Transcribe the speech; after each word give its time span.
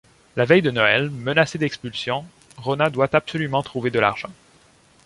La 0.35 0.45
veille 0.45 0.63
de 0.63 0.71
Noël, 0.71 1.11
menacée 1.11 1.59
d'expulsion, 1.59 2.25
Ronna 2.57 2.89
doit 2.89 3.15
absolument 3.15 3.61
trouver 3.61 3.91
de 3.91 3.99
l'argent. 3.99 4.29